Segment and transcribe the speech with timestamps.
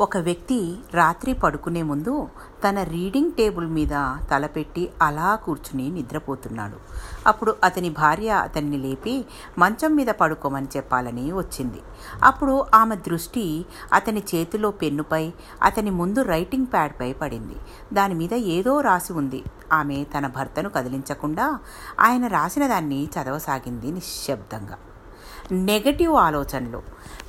[0.00, 2.28] ఒక వ్యక్తి రాత్రి పడుకునే ముందు
[2.68, 3.90] తన రీడింగ్ టేబుల్ మీద
[4.30, 6.76] తలపెట్టి అలా కూర్చుని నిద్రపోతున్నాడు.
[7.26, 9.24] అప్పుడు అతని భార్య అతన్ని లేపి
[9.58, 11.80] మంచం మీద పడుకోమని చెప్పాలని వచ్చింది.
[12.22, 15.32] అప్పుడు ఆమె దృష్టి అతని చేతిలో పెన్నుపై
[15.62, 17.56] అతని ముందు రైటింగ్ ప్యాడ్పై పడింది.
[17.92, 19.44] దాని మీద ఏదో రాసి ఉంది.
[19.72, 21.58] ఆమె తన భర్తను కదిలించకుండా
[22.00, 24.78] ఆయన రాసిన దాన్ని చదవసాగింది నిశ్శబ్దంగా.
[25.52, 26.82] నెగటివ్ ఆలోచనలు.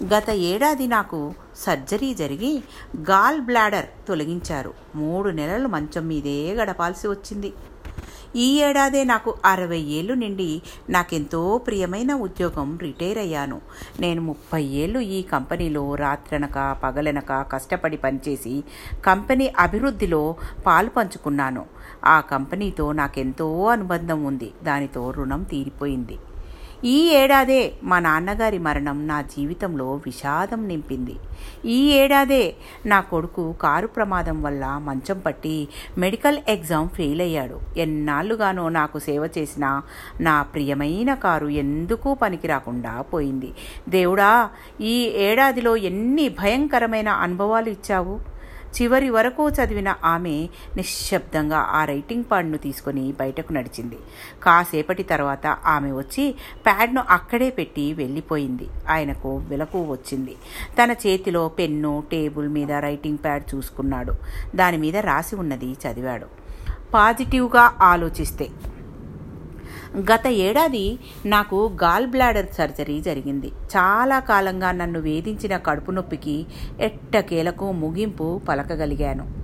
[0.04, 2.64] గత ఏడాది నాకు సర్జరీ జరిగి
[2.98, 4.74] గాల్ బ్లాడర్ తొలగించారు.
[4.96, 7.54] మూడు నెలలు మంచం మీదే గడపాల్సి వచ్చింది.
[8.36, 13.62] ఈ ఏడాదే నాకు అరవై ఏళ్ళు నిండి నాకెంతో ప్రియమైన ఉద్యోగం రిటైర్ అయ్యాను.
[14.00, 18.64] నేను ముప్పై ఏళ్ళు ఈ కంపెనీలో రాత్రనక పగలనక కష్టపడి పనిచేసి
[19.06, 21.66] కంపెనీ అభివృద్ధిలో పాలు పంచుకున్నాను.
[22.06, 24.52] ఆ కంపెనీతో నాకెంతో అనుబంధం ఉంది.
[24.64, 26.18] దానితో రుణం తీరిపోయింది.
[26.84, 31.16] ఈ ఏడాదే మా నాన్నగారి మరణం నా జీవితంలో విషాదం నింపింది.
[31.66, 35.68] ఈ ఏడాదే నా కొడుకు కారు ప్రమాదం వల్ల మంచం పట్టి
[35.98, 39.82] మెడికల్ ఎగ్జామ్ ఫెయిల్ అయ్యాడు ఎన్నాళ్ళుగానో నాకు సేవ చేసిన
[40.22, 43.52] నా ప్రియమైన కారు ఎందుకు పనికి రాకుండా పోయింది.
[43.90, 44.50] దేవుడా
[44.82, 48.31] ఈ ఏడాదిలో ఎన్ని భయంకరమైన అనుభవాలు ఇచ్చావు?
[48.76, 53.98] చివరి వరకు చదివిన ఆమె నిశ్శబ్దంగా ఆ రైటింగ్ ప్యాడ్ను తీసుకొని బయటకు నడిచింది.
[54.44, 58.68] కాసేపటి తర్వాత ఆమె వచ్చి ప్యాడ్ను అక్కడే పెట్టి వెళ్ళిపోయింది.
[58.90, 60.36] ఆయనకు వెలకు వచ్చింది.
[60.84, 64.16] తన చేతిలో పెన్ను టేబుల్ మీద రైటింగ్ ప్యాడ్ చూసుకున్నాడు.
[64.56, 66.28] దాని మీద రాసి ఉన్నది చదివాడు.
[66.94, 68.48] పాజిటివ్గా ఆలోచిస్తే
[70.00, 73.48] గత ఏడాది నాకు గాల్ బ్లాడర్ సర్జరీ జరిగింది.
[73.48, 76.46] చాలా కాలంగా నన్ను వేధించిన కడుపు నొప్పికి
[76.80, 79.41] ఎట్టకేలకు ముగింపు పలకగలిగాను.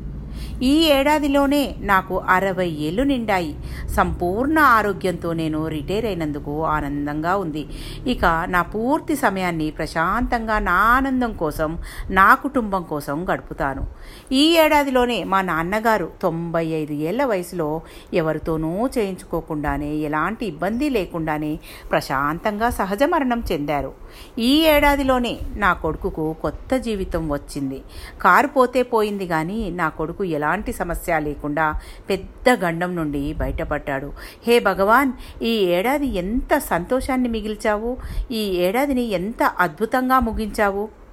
[0.62, 3.56] ఈ ఏడాదిలోనే నాకు అరవై ఏళ్ళు నిండాయి.
[3.96, 7.66] సంపూర్ణ ఆరోగ్యంతో నేను రిటైర్ అయినందుకు ఆనందంగా ఉంది.
[8.08, 11.78] ఇక నా పూర్తి సమయాన్ని ప్రశాంతంగా నా ఆనందం కోసం
[12.10, 13.84] నా కుటుంబం కోసం గడుపుతాను.
[14.32, 17.82] ఈ ఏడాదిలోనే మా నాన్నగారు తొంభై ఐదు ఏళ్ళ వయసులో
[18.14, 21.60] ఎవరితోనూ చేయించుకోకుండానే ఎలాంటి ఇబ్బంది లేకుండానే
[21.92, 23.94] ప్రశాంతంగా సహజ మరణం చెందారు.
[24.40, 27.80] ఈ ఏడాదిలోనే నా కొడుకుకు కొత్త జీవితం వచ్చింది.
[28.22, 31.76] కారు పోతే పోయింది కానీ నా కొడుకు ఎలాంటి సమస్య లేకుండా
[32.10, 34.14] పెద్ద గండం నుండి బయటపడ్డాడు.
[34.48, 37.98] హే భగవాన్ ఈ ఏడాది ఎంత సంతోషాన్ని మిగిల్చావు?
[38.32, 41.07] ఈ ఏడాదిని ఎంత అద్భుతంగా ముగించావు?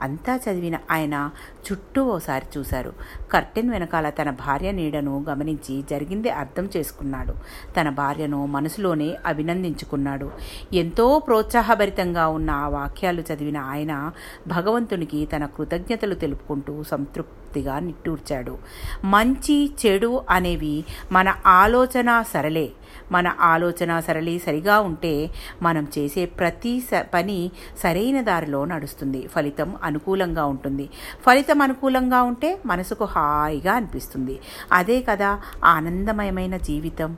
[0.00, 1.30] అంతా చదివిన ఆయన
[1.66, 2.92] చుట్టూ ఓసారి చూశారు.
[3.32, 7.34] కర్టెన్ వెనకాల తన భార్య నీడను గమనించి జరిగింది అర్థం చేసుకున్నాడు.
[7.80, 10.30] తన భార్యను మనసులోనే అభినందించుకున్నాడు.
[10.72, 14.12] ఎంతో ప్రోత్సాహభరితంగా ఉన్న ఆ వాక్యాలు చదివిన ఆయన
[14.48, 18.58] భగవంతునికి తన కృతజ్ఞతలు తెలుపుకుంటూ సంతృప్తిగా నిట్టూర్చాడు.
[19.04, 22.72] మంచి చెడు అనేవి మన ఆలోచన సరళే.
[23.12, 25.30] మన ఆలోచన సరళి సరిగా ఉంటే
[25.62, 29.26] మనం చేసే ప్రతి పని సరైన దారిలో నడుస్తుంది.
[29.26, 30.88] ఫలితం అనుకూలంగా ఉంటుంది.
[31.26, 34.40] ఫలితం అనుకూలంగా ఉంటే మనసుకు హాయిగా అనిపిస్తుంది.
[34.72, 37.16] అదే కదా ఆనందమయమైన జీవితం.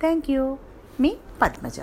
[0.00, 0.58] Thank you.
[1.00, 1.80] మీ పద్మజ.